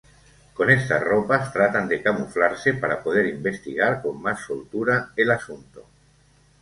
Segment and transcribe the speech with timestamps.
[0.55, 5.85] Con estas ropas tratan de camuflarse para poder investigar con más soltura el asunto.